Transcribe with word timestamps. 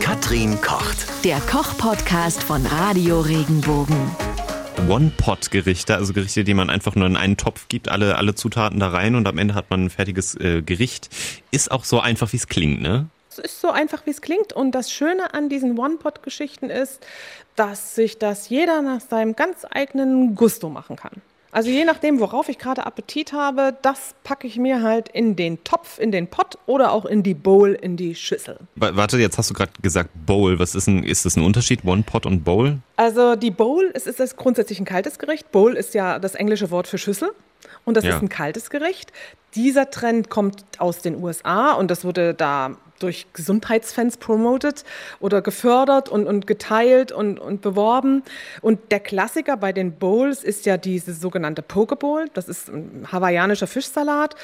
Katrin 0.00 0.60
kocht. 0.60 1.06
Der 1.24 1.40
Koch-Podcast 1.40 2.42
von 2.42 2.64
Radio 2.66 3.20
Regenbogen. 3.20 3.96
One-Pot-Gerichte, 4.88 5.94
also 5.94 6.12
Gerichte, 6.12 6.44
die 6.44 6.54
man 6.54 6.70
einfach 6.70 6.94
nur 6.94 7.06
in 7.06 7.16
einen 7.16 7.36
Topf 7.36 7.68
gibt, 7.68 7.88
alle, 7.88 8.16
alle 8.16 8.34
Zutaten 8.34 8.78
da 8.80 8.88
rein 8.88 9.14
und 9.14 9.26
am 9.26 9.38
Ende 9.38 9.54
hat 9.54 9.70
man 9.70 9.86
ein 9.86 9.90
fertiges 9.90 10.34
äh, 10.36 10.62
Gericht. 10.62 11.08
Ist 11.50 11.70
auch 11.70 11.84
so 11.84 12.00
einfach, 12.00 12.32
wie 12.32 12.36
es 12.36 12.46
klingt, 12.46 12.80
ne? 12.80 13.06
Es 13.30 13.38
ist 13.38 13.60
so 13.60 13.70
einfach, 13.70 14.06
wie 14.06 14.10
es 14.10 14.20
klingt. 14.20 14.52
Und 14.52 14.72
das 14.72 14.90
Schöne 14.90 15.34
an 15.34 15.48
diesen 15.48 15.78
One-Pot-Geschichten 15.78 16.70
ist, 16.70 17.04
dass 17.54 17.94
sich 17.94 18.18
das 18.18 18.48
jeder 18.48 18.82
nach 18.82 19.00
seinem 19.00 19.34
ganz 19.34 19.66
eigenen 19.70 20.34
Gusto 20.34 20.68
machen 20.68 20.96
kann. 20.96 21.22
Also 21.56 21.70
je 21.70 21.86
nachdem, 21.86 22.20
worauf 22.20 22.50
ich 22.50 22.58
gerade 22.58 22.84
Appetit 22.84 23.32
habe, 23.32 23.74
das 23.80 24.14
packe 24.24 24.46
ich 24.46 24.58
mir 24.58 24.82
halt 24.82 25.08
in 25.08 25.36
den 25.36 25.64
Topf, 25.64 25.98
in 25.98 26.12
den 26.12 26.28
Pott 26.28 26.58
oder 26.66 26.92
auch 26.92 27.06
in 27.06 27.22
die 27.22 27.32
Bowl, 27.32 27.72
in 27.72 27.96
die 27.96 28.14
Schüssel. 28.14 28.58
Warte, 28.74 29.16
jetzt 29.16 29.38
hast 29.38 29.48
du 29.48 29.54
gerade 29.54 29.72
gesagt 29.80 30.10
Bowl. 30.26 30.58
Was 30.58 30.74
ist, 30.74 30.86
ein, 30.86 31.02
ist 31.02 31.24
das 31.24 31.34
ein 31.34 31.42
Unterschied? 31.42 31.82
One 31.86 32.02
Pot 32.02 32.26
und 32.26 32.44
Bowl? 32.44 32.76
Also 32.96 33.36
die 33.36 33.50
Bowl 33.50 33.84
ist, 33.94 34.06
ist 34.06 34.20
das 34.20 34.36
grundsätzlich 34.36 34.80
ein 34.80 34.84
kaltes 34.84 35.18
Gericht. 35.18 35.50
Bowl 35.50 35.78
ist 35.78 35.94
ja 35.94 36.18
das 36.18 36.34
englische 36.34 36.70
Wort 36.70 36.88
für 36.88 36.98
Schüssel. 36.98 37.30
Und 37.84 37.96
das 37.96 38.04
ja. 38.04 38.16
ist 38.16 38.22
ein 38.22 38.28
kaltes 38.28 38.70
Gericht. 38.70 39.12
Dieser 39.54 39.90
Trend 39.90 40.28
kommt 40.28 40.64
aus 40.78 41.00
den 41.00 41.22
USA 41.22 41.72
und 41.72 41.90
das 41.90 42.04
wurde 42.04 42.34
da 42.34 42.76
durch 42.98 43.26
Gesundheitsfans 43.32 44.16
promoted 44.16 44.84
oder 45.20 45.42
gefördert 45.42 46.08
und, 46.08 46.26
und 46.26 46.46
geteilt 46.46 47.12
und, 47.12 47.38
und 47.38 47.60
beworben. 47.60 48.22
Und 48.62 48.90
der 48.90 49.00
Klassiker 49.00 49.56
bei 49.56 49.72
den 49.72 49.92
Bowls 49.92 50.42
ist 50.42 50.66
ja 50.66 50.76
diese 50.76 51.12
sogenannte 51.12 51.62
Pokeball. 51.62 52.26
Das 52.32 52.48
ist 52.48 52.68
ein 52.68 53.06
hawaiianischer 53.10 53.66
Fischsalat 53.66 54.34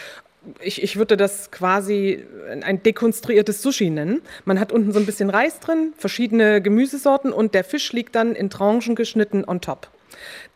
ich, 0.61 0.83
ich, 0.83 0.97
würde 0.97 1.16
das 1.16 1.51
quasi 1.51 2.25
ein 2.63 2.83
dekonstruiertes 2.83 3.63
Sushi 3.63 3.91
nennen. 3.91 4.23
Man 4.45 4.59
hat 4.59 4.73
unten 4.73 4.93
so 4.93 4.99
ein 4.99 5.07
bisschen 5.07 5.30
Reis 5.30 5.61
drin, 5.61 5.93
verschiedene 5.97 6.61
Gemüsesorten 6.61 7.33
und 7.33 7.55
der 7.55 7.65
Fisch 7.65 7.93
liegt 7.93 8.15
dann 8.15 8.35
in 8.35 8.51
Tranchen 8.51 8.95
geschnitten 8.95 9.45
on 9.45 9.61
top. 9.61 9.89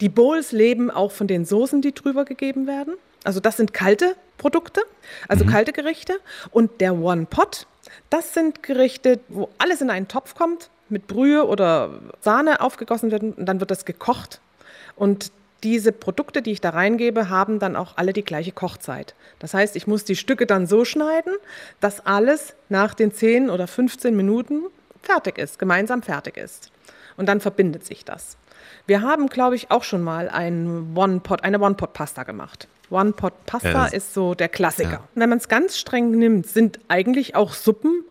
Die 0.00 0.08
Bowls 0.08 0.52
leben 0.52 0.90
auch 0.90 1.12
von 1.12 1.26
den 1.26 1.44
Soßen, 1.44 1.82
die 1.82 1.94
drüber 1.94 2.24
gegeben 2.24 2.66
werden. 2.66 2.94
Also 3.24 3.40
das 3.40 3.56
sind 3.56 3.72
kalte 3.72 4.16
Produkte, 4.38 4.82
also 5.28 5.44
mhm. 5.44 5.50
kalte 5.50 5.72
Gerichte. 5.72 6.20
Und 6.50 6.80
der 6.80 6.94
One 6.94 7.26
Pot, 7.26 7.66
das 8.10 8.34
sind 8.34 8.62
Gerichte, 8.62 9.20
wo 9.28 9.48
alles 9.58 9.80
in 9.80 9.90
einen 9.90 10.08
Topf 10.08 10.34
kommt, 10.34 10.70
mit 10.88 11.06
Brühe 11.06 11.44
oder 11.46 12.00
Sahne 12.20 12.60
aufgegossen 12.60 13.10
wird 13.10 13.22
und 13.22 13.46
dann 13.46 13.60
wird 13.60 13.70
das 13.70 13.84
gekocht. 13.84 14.40
Und 14.94 15.32
diese 15.62 15.90
Produkte, 15.90 16.42
die 16.42 16.52
ich 16.52 16.60
da 16.60 16.70
reingebe, 16.70 17.28
haben 17.28 17.58
dann 17.58 17.76
auch 17.76 17.96
alle 17.96 18.12
die 18.12 18.24
gleiche 18.24 18.52
Kochzeit. 18.52 19.14
Das 19.38 19.54
heißt, 19.54 19.74
ich 19.74 19.86
muss 19.86 20.04
die 20.04 20.16
Stücke 20.16 20.46
dann 20.46 20.66
so 20.66 20.84
schneiden, 20.84 21.34
dass 21.80 22.04
alles 22.04 22.54
nach 22.68 22.94
den 22.94 23.12
10 23.12 23.50
oder 23.50 23.66
15 23.66 24.14
Minuten 24.14 24.64
fertig 25.02 25.38
ist, 25.38 25.58
gemeinsam 25.58 26.02
fertig 26.02 26.36
ist. 26.36 26.70
Und 27.16 27.26
dann 27.26 27.40
verbindet 27.40 27.84
sich 27.84 28.04
das. 28.04 28.36
Wir 28.86 29.02
haben, 29.02 29.28
glaube 29.28 29.56
ich, 29.56 29.70
auch 29.70 29.82
schon 29.82 30.02
mal 30.02 30.28
ein 30.28 30.96
One 30.96 31.18
-Pot, 31.18 31.40
eine 31.42 31.60
One-Pot-Pasta 31.60 32.22
gemacht. 32.22 32.68
One-Pot-Pasta 32.90 33.70
ja, 33.70 33.86
ist 33.86 34.14
so 34.14 34.34
der 34.34 34.48
Klassiker. 34.48 34.90
Ja. 34.90 35.08
Wenn 35.14 35.28
man 35.28 35.38
es 35.38 35.48
ganz 35.48 35.78
streng 35.78 36.12
nimmt, 36.12 36.46
sind 36.46 36.78
eigentlich 36.88 37.34
auch 37.34 37.52
Suppen 37.52 38.04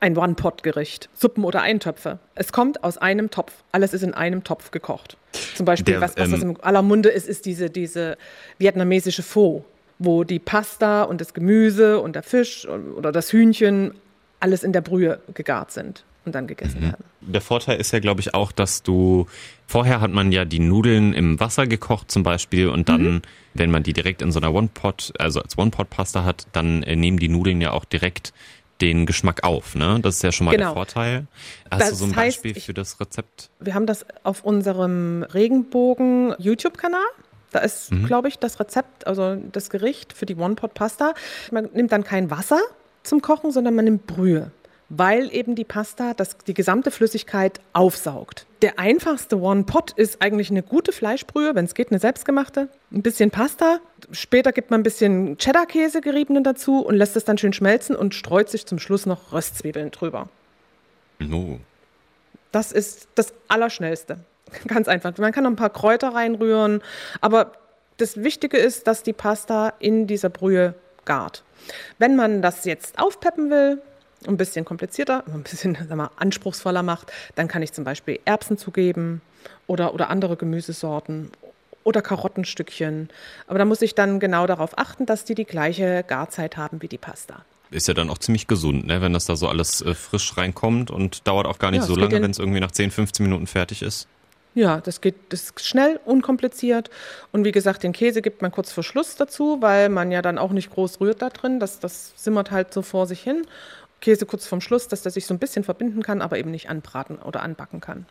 ein 0.00 0.16
One-Pot-Gericht. 0.16 1.10
Suppen 1.14 1.44
oder 1.44 1.62
Eintöpfe. 1.62 2.18
Es 2.34 2.52
kommt 2.52 2.82
aus 2.82 2.98
einem 2.98 3.30
Topf. 3.30 3.52
Alles 3.70 3.92
ist 3.92 4.02
in 4.02 4.14
einem 4.14 4.42
Topf 4.42 4.70
gekocht. 4.70 5.16
Zum 5.54 5.66
Beispiel, 5.66 5.94
der, 5.94 6.00
was, 6.00 6.16
was 6.16 6.32
ähm, 6.32 6.50
in 6.50 6.60
aller 6.60 6.82
Munde 6.82 7.10
ist, 7.10 7.28
ist 7.28 7.44
diese, 7.44 7.70
diese 7.70 8.16
vietnamesische 8.58 9.22
Pho, 9.22 9.64
wo 9.98 10.24
die 10.24 10.38
Pasta 10.38 11.02
und 11.02 11.20
das 11.20 11.34
Gemüse 11.34 12.00
und 12.00 12.16
der 12.16 12.22
Fisch 12.22 12.66
oder 12.66 13.12
das 13.12 13.32
Hühnchen 13.32 13.94
alles 14.40 14.64
in 14.64 14.72
der 14.72 14.80
Brühe 14.80 15.20
gegart 15.34 15.70
sind 15.70 16.04
und 16.24 16.34
dann 16.34 16.46
gegessen 16.46 16.80
mhm. 16.80 16.84
werden. 16.84 17.04
Der 17.20 17.40
Vorteil 17.40 17.80
ist 17.80 17.92
ja, 17.92 17.98
glaube 17.98 18.20
ich, 18.20 18.34
auch, 18.34 18.52
dass 18.52 18.82
du 18.82 19.26
vorher 19.66 20.00
hat 20.00 20.10
man 20.10 20.32
ja 20.32 20.44
die 20.44 20.58
Nudeln 20.58 21.12
im 21.12 21.40
Wasser 21.40 21.66
gekocht 21.66 22.10
zum 22.10 22.22
Beispiel 22.22 22.68
und 22.68 22.88
dann, 22.88 23.02
mhm. 23.02 23.22
wenn 23.54 23.70
man 23.70 23.82
die 23.82 23.92
direkt 23.92 24.22
in 24.22 24.32
so 24.32 24.40
einer 24.40 24.52
One-Pot, 24.52 25.12
also 25.18 25.40
als 25.40 25.56
One-Pot-Pasta 25.56 26.24
hat, 26.24 26.46
dann 26.52 26.82
äh, 26.82 26.96
nehmen 26.96 27.18
die 27.18 27.28
Nudeln 27.28 27.60
ja 27.60 27.72
auch 27.72 27.84
direkt 27.84 28.32
den 28.80 29.04
Geschmack 29.04 29.44
auf, 29.44 29.74
ne? 29.74 29.98
Das 30.00 30.16
ist 30.16 30.22
ja 30.22 30.32
schon 30.32 30.46
mal 30.46 30.52
genau. 30.52 30.68
der 30.68 30.74
Vorteil. 30.74 31.26
Hast 31.70 31.82
das 31.82 31.90
du 31.90 31.96
so 31.96 32.04
ein 32.06 32.16
heißt, 32.16 32.42
Beispiel 32.42 32.60
für 32.62 32.72
das 32.72 32.98
Rezept? 32.98 33.50
Wir 33.60 33.74
haben 33.74 33.86
das 33.86 34.06
auf 34.22 34.42
unserem 34.42 35.22
Regenbogen 35.22 36.34
YouTube-Kanal. 36.38 37.04
Da 37.52 37.58
ist, 37.58 37.92
mhm. 37.92 38.06
glaube 38.06 38.28
ich, 38.28 38.38
das 38.38 38.58
Rezept, 38.58 39.06
also 39.06 39.36
das 39.36 39.70
Gericht 39.70 40.12
für 40.12 40.24
die 40.24 40.36
One-Pot-Pasta. 40.36 41.14
Man 41.50 41.68
nimmt 41.74 41.92
dann 41.92 42.04
kein 42.04 42.30
Wasser 42.30 42.60
zum 43.02 43.20
Kochen, 43.20 43.50
sondern 43.50 43.74
man 43.74 43.84
nimmt 43.84 44.06
Brühe 44.06 44.50
weil 44.90 45.32
eben 45.32 45.54
die 45.54 45.64
Pasta 45.64 46.14
das, 46.14 46.36
die 46.46 46.52
gesamte 46.52 46.90
Flüssigkeit 46.90 47.60
aufsaugt. 47.72 48.44
Der 48.60 48.78
einfachste 48.78 49.40
One-Pot 49.40 49.92
ist 49.92 50.20
eigentlich 50.20 50.50
eine 50.50 50.62
gute 50.62 50.92
Fleischbrühe, 50.92 51.54
wenn 51.54 51.64
es 51.64 51.74
geht, 51.74 51.90
eine 51.90 52.00
selbstgemachte. 52.00 52.68
Ein 52.92 53.02
bisschen 53.02 53.30
Pasta. 53.30 53.78
Später 54.10 54.52
gibt 54.52 54.70
man 54.70 54.80
ein 54.80 54.82
bisschen 54.82 55.38
Cheddar-Käse 55.38 56.00
geriebenen 56.00 56.42
dazu 56.42 56.80
und 56.80 56.96
lässt 56.96 57.16
es 57.16 57.24
dann 57.24 57.38
schön 57.38 57.52
schmelzen 57.52 57.94
und 57.94 58.14
streut 58.14 58.50
sich 58.50 58.66
zum 58.66 58.80
Schluss 58.80 59.06
noch 59.06 59.32
Röstzwiebeln 59.32 59.92
drüber. 59.92 60.28
No. 61.20 61.60
Das 62.50 62.72
ist 62.72 63.08
das 63.14 63.32
Allerschnellste. 63.46 64.18
Ganz 64.66 64.88
einfach. 64.88 65.16
Man 65.18 65.32
kann 65.32 65.44
noch 65.44 65.50
ein 65.52 65.56
paar 65.56 65.70
Kräuter 65.70 66.14
reinrühren, 66.14 66.82
aber 67.20 67.52
das 67.96 68.16
Wichtige 68.24 68.56
ist, 68.56 68.88
dass 68.88 69.04
die 69.04 69.12
Pasta 69.12 69.72
in 69.78 70.08
dieser 70.08 70.30
Brühe 70.30 70.74
gart. 71.04 71.44
Wenn 71.98 72.16
man 72.16 72.42
das 72.42 72.64
jetzt 72.64 72.98
aufpeppen 72.98 73.50
will, 73.50 73.80
ein 74.26 74.36
bisschen 74.36 74.64
komplizierter, 74.64 75.24
ein 75.32 75.42
bisschen 75.42 75.76
sag 75.88 75.96
mal, 75.96 76.10
anspruchsvoller 76.16 76.82
macht, 76.82 77.12
dann 77.34 77.48
kann 77.48 77.62
ich 77.62 77.72
zum 77.72 77.84
Beispiel 77.84 78.20
Erbsen 78.24 78.58
zugeben 78.58 79.22
oder, 79.66 79.94
oder 79.94 80.10
andere 80.10 80.36
Gemüsesorten 80.36 81.30
oder 81.84 82.02
Karottenstückchen. 82.02 83.08
Aber 83.46 83.58
da 83.58 83.64
muss 83.64 83.82
ich 83.82 83.94
dann 83.94 84.20
genau 84.20 84.46
darauf 84.46 84.76
achten, 84.78 85.06
dass 85.06 85.24
die 85.24 85.34
die 85.34 85.44
gleiche 85.44 86.04
Garzeit 86.06 86.56
haben 86.56 86.82
wie 86.82 86.88
die 86.88 86.98
Pasta. 86.98 87.44
Ist 87.70 87.86
ja 87.86 87.94
dann 87.94 88.10
auch 88.10 88.18
ziemlich 88.18 88.48
gesund, 88.48 88.86
ne? 88.86 89.00
wenn 89.00 89.12
das 89.12 89.26
da 89.26 89.36
so 89.36 89.48
alles 89.48 89.80
äh, 89.80 89.94
frisch 89.94 90.36
reinkommt 90.36 90.90
und 90.90 91.26
dauert 91.28 91.46
auch 91.46 91.58
gar 91.58 91.70
nicht 91.70 91.82
ja, 91.82 91.86
so 91.86 91.94
lange, 91.94 92.20
wenn 92.20 92.30
es 92.30 92.40
irgendwie 92.40 92.58
nach 92.58 92.72
10, 92.72 92.90
15 92.90 93.24
Minuten 93.24 93.46
fertig 93.46 93.82
ist. 93.82 94.08
Ja, 94.54 94.80
das 94.80 95.00
geht 95.00 95.14
das 95.28 95.44
ist 95.44 95.64
schnell, 95.64 96.00
unkompliziert. 96.04 96.90
Und 97.30 97.44
wie 97.44 97.52
gesagt, 97.52 97.84
den 97.84 97.92
Käse 97.92 98.20
gibt 98.20 98.42
man 98.42 98.50
kurz 98.50 98.72
vor 98.72 98.82
Schluss 98.82 99.14
dazu, 99.14 99.58
weil 99.60 99.88
man 99.88 100.10
ja 100.10 100.22
dann 100.22 100.38
auch 100.38 100.50
nicht 100.50 100.70
groß 100.70 101.00
rührt 101.00 101.22
da 101.22 101.28
drin. 101.28 101.60
Das, 101.60 101.78
das 101.78 102.12
simmert 102.16 102.50
halt 102.50 102.74
so 102.74 102.82
vor 102.82 103.06
sich 103.06 103.20
hin. 103.20 103.46
Käse 104.00 104.26
kurz 104.26 104.46
vorm 104.46 104.60
Schluss, 104.60 104.88
dass 104.88 105.02
der 105.02 105.12
sich 105.12 105.26
so 105.26 105.34
ein 105.34 105.38
bisschen 105.38 105.64
verbinden 105.64 106.02
kann, 106.02 106.22
aber 106.22 106.38
eben 106.38 106.50
nicht 106.50 106.68
anbraten 106.68 107.18
oder 107.18 107.42
anbacken 107.42 107.80
kann. 107.80 108.06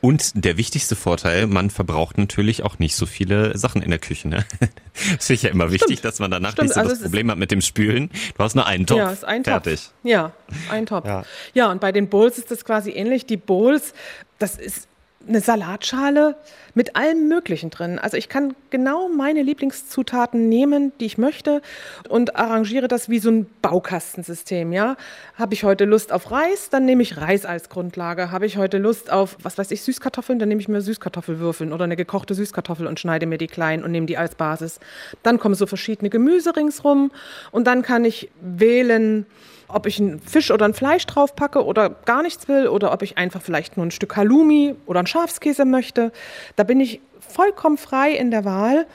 Und 0.00 0.44
der 0.44 0.56
wichtigste 0.56 0.96
Vorteil, 0.96 1.46
man 1.46 1.70
verbraucht 1.70 2.18
natürlich 2.18 2.62
auch 2.62 2.78
nicht 2.78 2.94
so 2.94 3.06
viele 3.06 3.56
Sachen 3.56 3.82
in 3.82 3.90
der 3.90 3.98
Küche. 3.98 4.28
Ne? 4.28 4.44
Ich 5.28 5.42
ja 5.42 5.50
immer 5.50 5.66
Stimmt. 5.66 5.80
wichtig, 5.80 6.00
dass 6.02 6.20
man 6.20 6.30
danach 6.30 6.52
Stimmt. 6.52 6.68
nicht 6.68 6.74
so 6.74 6.80
also 6.80 6.92
das 6.92 7.02
Problem 7.02 7.30
hat 7.30 7.38
mit 7.38 7.50
dem 7.50 7.60
Spülen. 7.60 8.10
Du 8.36 8.44
hast 8.44 8.54
nur 8.54 8.66
einen 8.66 8.86
Topf. 8.86 8.98
Ja, 8.98 9.10
ist 9.10 9.24
ein 9.24 9.42
Fertig. 9.42 9.86
Topf. 9.86 9.94
Ja, 10.04 10.32
ein 10.70 10.86
Topf. 10.86 11.06
Ja. 11.06 11.24
ja, 11.54 11.70
und 11.70 11.80
bei 11.80 11.90
den 11.90 12.08
Bowls 12.08 12.38
ist 12.38 12.52
das 12.52 12.64
quasi 12.64 12.92
ähnlich. 12.92 13.26
Die 13.26 13.36
Bowls, 13.36 13.94
das 14.38 14.56
ist 14.56 14.86
eine 15.26 15.40
Salatschale 15.40 16.36
mit 16.74 16.96
allem 16.96 17.28
Möglichen 17.28 17.70
drin. 17.70 17.98
Also 17.98 18.16
ich 18.16 18.28
kann 18.28 18.54
genau 18.70 19.08
meine 19.08 19.42
Lieblingszutaten 19.42 20.48
nehmen, 20.48 20.92
die 21.00 21.06
ich 21.06 21.18
möchte 21.18 21.62
und 22.08 22.36
arrangiere 22.36 22.88
das 22.88 23.08
wie 23.08 23.18
so 23.18 23.30
ein 23.30 23.46
Baukastensystem. 23.62 24.72
Ja, 24.72 24.96
habe 25.34 25.54
ich 25.54 25.64
heute 25.64 25.84
Lust 25.84 26.12
auf 26.12 26.30
Reis, 26.30 26.70
dann 26.70 26.84
nehme 26.84 27.02
ich 27.02 27.16
Reis 27.16 27.46
als 27.46 27.68
Grundlage. 27.68 28.30
Habe 28.30 28.46
ich 28.46 28.56
heute 28.56 28.78
Lust 28.78 29.10
auf, 29.10 29.36
was 29.42 29.58
weiß 29.58 29.70
ich, 29.70 29.82
Süßkartoffeln, 29.82 30.38
dann 30.38 30.48
nehme 30.48 30.60
ich 30.60 30.68
mir 30.68 30.80
Süßkartoffelwürfeln 30.80 31.72
oder 31.72 31.84
eine 31.84 31.96
gekochte 31.96 32.34
Süßkartoffel 32.34 32.86
und 32.86 33.00
schneide 33.00 33.26
mir 33.26 33.38
die 33.38 33.46
klein 33.46 33.84
und 33.84 33.92
nehme 33.92 34.06
die 34.06 34.18
als 34.18 34.34
Basis. 34.34 34.80
Dann 35.22 35.38
kommen 35.38 35.54
so 35.54 35.66
verschiedene 35.66 36.10
Gemüse 36.10 36.56
ringsrum 36.56 37.10
und 37.50 37.66
dann 37.66 37.82
kann 37.82 38.04
ich 38.04 38.30
wählen 38.40 39.26
ob 39.68 39.86
ich 39.86 40.00
einen 40.00 40.20
Fisch 40.20 40.50
oder 40.50 40.64
ein 40.64 40.74
Fleisch 40.74 41.06
drauf 41.06 41.34
packe 41.36 41.64
oder 41.64 41.90
gar 41.90 42.22
nichts 42.22 42.48
will 42.48 42.68
oder 42.68 42.92
ob 42.92 43.02
ich 43.02 43.18
einfach 43.18 43.42
vielleicht 43.42 43.76
nur 43.76 43.86
ein 43.86 43.90
Stück 43.90 44.16
Halloumi 44.16 44.74
oder 44.86 45.00
einen 45.00 45.06
Schafskäse 45.06 45.64
möchte. 45.64 46.12
Da 46.56 46.64
bin 46.64 46.80
ich 46.80 47.00
vollkommen 47.20 47.78
frei 47.78 48.12
in 48.12 48.30
der 48.30 48.44
Wahl. 48.44 48.86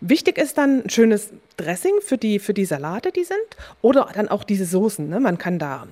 Wichtig 0.00 0.38
ist 0.38 0.58
dann 0.58 0.82
ein 0.84 0.90
schönes 0.90 1.30
Dressing 1.56 1.94
für 2.00 2.18
die, 2.18 2.38
für 2.38 2.52
die 2.52 2.64
Salate, 2.64 3.12
die 3.12 3.24
sind, 3.24 3.38
oder 3.80 4.08
dann 4.14 4.28
auch 4.28 4.44
diese 4.44 4.66
Soßen. 4.66 5.08
Ne? 5.08 5.20
Man 5.20 5.38
kann 5.38 5.58
da 5.58 5.86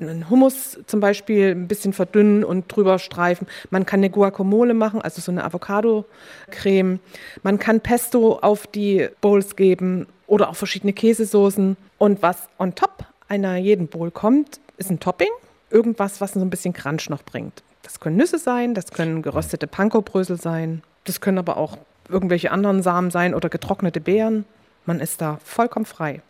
einen 0.00 0.30
Hummus 0.30 0.78
zum 0.86 1.00
Beispiel 1.00 1.52
ein 1.52 1.68
bisschen 1.68 1.92
verdünnen 1.92 2.44
und 2.44 2.74
drüber 2.74 2.98
streifen. 2.98 3.46
Man 3.70 3.86
kann 3.86 4.00
eine 4.00 4.10
Guacamole 4.10 4.74
machen, 4.74 5.02
also 5.02 5.20
so 5.20 5.30
eine 5.32 5.44
Avocado-Creme. 5.44 7.00
Man 7.42 7.58
kann 7.58 7.80
Pesto 7.80 8.38
auf 8.38 8.66
die 8.66 9.08
Bowls 9.20 9.56
geben 9.56 10.06
oder 10.26 10.48
auch 10.50 10.56
verschiedene 10.56 10.92
Käsesoßen. 10.92 11.76
Und 11.98 12.22
was 12.22 12.48
on 12.58 12.74
top 12.74 13.04
einer 13.30 13.56
jeden 13.56 13.88
Bowl 13.88 14.10
kommt, 14.10 14.60
ist 14.76 14.90
ein 14.90 15.00
Topping. 15.00 15.30
Irgendwas, 15.70 16.20
was 16.20 16.32
so 16.32 16.40
ein 16.40 16.50
bisschen 16.50 16.74
Crunch 16.74 17.08
noch 17.08 17.22
bringt. 17.22 17.62
Das 17.82 18.00
können 18.00 18.16
Nüsse 18.16 18.38
sein, 18.38 18.74
das 18.74 18.90
können 18.90 19.22
geröstete 19.22 19.66
Pankobrösel 19.66 20.38
sein, 20.38 20.82
das 21.04 21.20
können 21.20 21.38
aber 21.38 21.56
auch 21.56 21.78
irgendwelche 22.08 22.50
anderen 22.50 22.82
Samen 22.82 23.10
sein 23.10 23.34
oder 23.34 23.48
getrocknete 23.48 24.00
Beeren. 24.00 24.44
Man 24.84 25.00
ist 25.00 25.20
da 25.20 25.38
vollkommen 25.44 25.86
frei. 25.86 26.22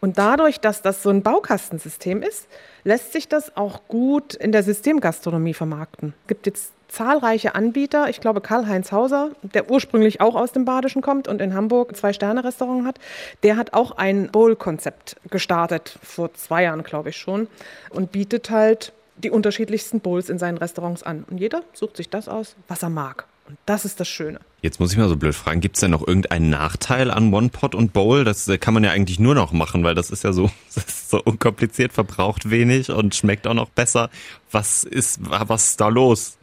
Und 0.00 0.18
dadurch, 0.18 0.60
dass 0.60 0.80
das 0.80 1.02
so 1.02 1.10
ein 1.10 1.22
Baukastensystem 1.22 2.22
ist, 2.22 2.48
lässt 2.84 3.12
sich 3.12 3.28
das 3.28 3.56
auch 3.56 3.86
gut 3.88 4.34
in 4.34 4.52
der 4.52 4.62
Systemgastronomie 4.62 5.54
vermarkten. 5.54 6.14
Es 6.22 6.28
gibt 6.28 6.46
jetzt 6.46 6.72
zahlreiche 6.88 7.54
Anbieter. 7.54 8.08
Ich 8.08 8.20
glaube, 8.20 8.40
Karl-Heinz 8.40 8.92
Hauser, 8.92 9.30
der 9.42 9.70
ursprünglich 9.70 10.20
auch 10.20 10.34
aus 10.34 10.52
dem 10.52 10.64
Badischen 10.64 11.02
kommt 11.02 11.28
und 11.28 11.40
in 11.40 11.54
Hamburg 11.54 11.96
zwei 11.96 12.12
Sterne-Restaurant 12.12 12.86
hat, 12.86 12.98
der 13.42 13.56
hat 13.56 13.74
auch 13.74 13.92
ein 13.92 14.30
Bowl-Konzept 14.30 15.16
gestartet, 15.30 15.98
vor 16.02 16.34
zwei 16.34 16.64
Jahren, 16.64 16.82
glaube 16.82 17.10
ich 17.10 17.16
schon, 17.16 17.48
und 17.90 18.12
bietet 18.12 18.50
halt 18.50 18.92
die 19.16 19.30
unterschiedlichsten 19.30 20.00
Bowls 20.00 20.28
in 20.28 20.38
seinen 20.38 20.58
Restaurants 20.58 21.02
an. 21.02 21.24
Und 21.30 21.38
jeder 21.38 21.62
sucht 21.72 21.96
sich 21.96 22.08
das 22.08 22.28
aus, 22.28 22.56
was 22.68 22.82
er 22.82 22.90
mag. 22.90 23.26
Und 23.48 23.56
das 23.64 23.84
ist 23.84 23.98
das 23.98 24.08
Schöne. 24.08 24.40
Jetzt 24.60 24.78
muss 24.78 24.92
ich 24.92 24.98
mal 24.98 25.08
so 25.08 25.16
blöd 25.16 25.34
fragen, 25.34 25.60
gibt 25.60 25.76
es 25.76 25.80
denn 25.80 25.92
noch 25.92 26.06
irgendeinen 26.06 26.50
Nachteil 26.50 27.10
an 27.10 27.32
One 27.32 27.48
Pot 27.48 27.74
und 27.74 27.92
Bowl? 27.92 28.24
Das 28.24 28.46
äh, 28.48 28.58
kann 28.58 28.74
man 28.74 28.84
ja 28.84 28.90
eigentlich 28.90 29.18
nur 29.18 29.34
noch 29.34 29.52
machen, 29.52 29.84
weil 29.84 29.94
das 29.94 30.10
ist 30.10 30.24
ja 30.24 30.32
so, 30.32 30.50
ist 30.74 31.10
so 31.10 31.22
unkompliziert, 31.22 31.92
verbraucht 31.92 32.50
wenig 32.50 32.90
und 32.90 33.14
schmeckt 33.14 33.46
auch 33.46 33.54
noch 33.54 33.70
besser. 33.70 34.10
Was 34.50 34.84
ist, 34.84 35.20
was 35.22 35.68
ist 35.68 35.80
da 35.80 35.88
los? 35.88 36.37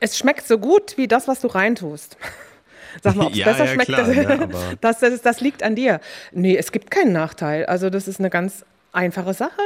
Es 0.00 0.18
schmeckt 0.18 0.46
so 0.46 0.58
gut 0.58 0.96
wie 0.96 1.08
das, 1.08 1.28
was 1.28 1.40
du 1.40 1.48
reintust. 1.48 2.16
Sag 3.02 3.16
mal, 3.16 3.26
ob 3.26 3.32
es 3.32 3.38
ja, 3.38 3.46
besser 3.46 3.64
ja, 3.64 3.72
schmeckt, 3.72 3.88
klar, 3.88 4.12
ja, 4.12 4.48
das, 4.80 5.00
das, 5.00 5.20
das 5.20 5.40
liegt 5.40 5.62
an 5.62 5.74
dir. 5.74 6.00
Nee, 6.32 6.56
es 6.56 6.70
gibt 6.70 6.90
keinen 6.90 7.12
Nachteil. 7.12 7.66
Also 7.66 7.90
das 7.90 8.06
ist 8.06 8.20
eine 8.20 8.30
ganz 8.30 8.64
einfache 8.92 9.34
Sache 9.34 9.62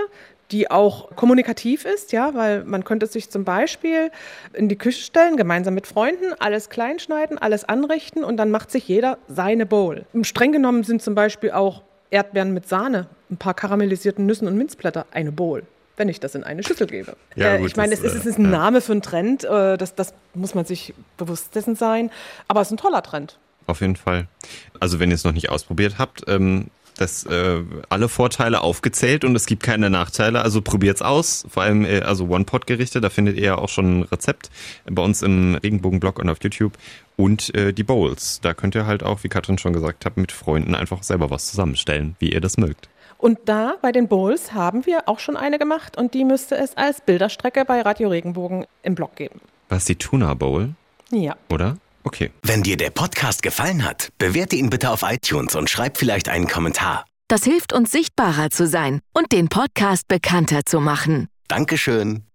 die 0.50 0.70
auch 0.70 1.14
kommunikativ 1.14 1.84
ist, 1.84 2.12
ja, 2.12 2.34
weil 2.34 2.64
man 2.64 2.84
könnte 2.84 3.06
sich 3.06 3.30
zum 3.30 3.44
Beispiel 3.44 4.10
in 4.52 4.68
die 4.68 4.76
Küche 4.76 5.02
stellen, 5.02 5.36
gemeinsam 5.36 5.74
mit 5.74 5.86
Freunden, 5.86 6.32
alles 6.38 6.70
kleinschneiden, 6.70 7.38
alles 7.38 7.64
anrichten 7.64 8.24
und 8.24 8.36
dann 8.36 8.50
macht 8.50 8.70
sich 8.70 8.88
jeder 8.88 9.18
seine 9.28 9.66
Bowl. 9.66 10.04
Streng 10.22 10.52
genommen 10.52 10.84
sind 10.84 11.02
zum 11.02 11.14
Beispiel 11.14 11.50
auch 11.50 11.82
Erdbeeren 12.10 12.54
mit 12.54 12.66
Sahne, 12.68 13.06
ein 13.30 13.36
paar 13.36 13.54
karamellisierten 13.54 14.24
Nüssen 14.24 14.48
und 14.48 14.56
Minzblätter 14.56 15.06
eine 15.10 15.32
Bowl 15.32 15.64
wenn 15.98 16.08
ich 16.08 16.20
das 16.20 16.34
in 16.34 16.44
eine 16.44 16.62
Schüssel 16.62 16.86
gebe. 16.86 17.16
Ja, 17.36 17.54
äh, 17.54 17.58
gut, 17.58 17.68
ich 17.68 17.76
meine, 17.76 17.94
es, 17.94 18.00
ist, 18.00 18.14
es 18.14 18.26
ist 18.26 18.38
ein. 18.38 18.50
Name 18.50 18.80
für 18.80 18.92
einen 18.92 19.02
Trend, 19.02 19.44
äh, 19.44 19.76
das, 19.76 19.94
das 19.94 20.14
muss 20.34 20.54
man 20.54 20.64
sich 20.64 20.94
bewusst 21.16 21.54
dessen 21.54 21.76
sein, 21.76 22.10
aber 22.48 22.60
es 22.60 22.68
ist 22.68 22.72
ein 22.72 22.78
toller 22.78 23.02
Trend. 23.02 23.38
Auf 23.66 23.82
jeden 23.82 23.96
Fall. 23.96 24.26
Also 24.80 24.98
wenn 24.98 25.10
ihr 25.10 25.14
es 25.14 25.24
noch 25.24 25.32
nicht 25.32 25.50
ausprobiert 25.50 25.98
habt, 25.98 26.24
ähm, 26.26 26.68
das 26.96 27.24
äh, 27.24 27.62
alle 27.88 28.08
Vorteile 28.08 28.60
aufgezählt 28.60 29.24
und 29.24 29.34
es 29.36 29.46
gibt 29.46 29.62
keine 29.62 29.90
Nachteile. 29.90 30.42
Also 30.42 30.62
probiert's 30.62 31.02
aus. 31.02 31.46
Vor 31.48 31.62
allem 31.62 31.84
äh, 31.84 32.00
also 32.00 32.28
One-Pot-Gerichte, 32.28 33.00
da 33.00 33.10
findet 33.10 33.36
ihr 33.36 33.44
ja 33.44 33.58
auch 33.58 33.68
schon 33.68 34.00
ein 34.00 34.02
Rezept 34.04 34.50
bei 34.86 35.02
uns 35.02 35.22
im 35.22 35.54
Regenbogen-Blog 35.54 36.18
und 36.18 36.28
auf 36.28 36.38
YouTube. 36.42 36.72
Und 37.16 37.54
äh, 37.54 37.72
die 37.72 37.84
Bowls. 37.84 38.40
Da 38.40 38.54
könnt 38.54 38.74
ihr 38.74 38.86
halt 38.86 39.02
auch, 39.02 39.24
wie 39.24 39.28
Katrin 39.28 39.58
schon 39.58 39.72
gesagt 39.72 40.04
hat, 40.04 40.16
mit 40.16 40.32
Freunden 40.32 40.74
einfach 40.74 41.02
selber 41.02 41.30
was 41.30 41.46
zusammenstellen, 41.46 42.16
wie 42.18 42.32
ihr 42.32 42.40
das 42.40 42.56
mögt. 42.56 42.88
Und 43.18 43.40
da 43.46 43.74
bei 43.82 43.92
den 43.92 44.08
Bowls 44.08 44.52
haben 44.52 44.86
wir 44.86 45.08
auch 45.08 45.18
schon 45.18 45.36
eine 45.36 45.58
gemacht 45.58 45.96
und 45.96 46.14
die 46.14 46.24
müsste 46.24 46.56
es 46.56 46.76
als 46.76 47.00
Bilderstrecke 47.00 47.64
bei 47.64 47.82
Radio 47.82 48.08
Regenbogen 48.08 48.64
im 48.82 48.94
Blog 48.94 49.16
geben. 49.16 49.40
Was 49.68 49.84
die 49.84 49.96
Tuna 49.96 50.34
Bowl? 50.34 50.70
Ja. 51.10 51.36
Oder? 51.50 51.76
Okay. 52.04 52.30
Wenn 52.42 52.62
dir 52.62 52.76
der 52.76 52.90
Podcast 52.90 53.42
gefallen 53.42 53.84
hat, 53.84 54.10
bewerte 54.18 54.56
ihn 54.56 54.70
bitte 54.70 54.90
auf 54.90 55.02
iTunes 55.02 55.56
und 55.56 55.68
schreib 55.68 55.98
vielleicht 55.98 56.28
einen 56.28 56.46
Kommentar. 56.46 57.04
Das 57.26 57.44
hilft 57.44 57.74
uns 57.74 57.90
sichtbarer 57.90 58.50
zu 58.50 58.66
sein 58.66 59.00
und 59.12 59.32
den 59.32 59.48
Podcast 59.48 60.08
bekannter 60.08 60.64
zu 60.64 60.80
machen. 60.80 61.28
Dankeschön. 61.48 62.27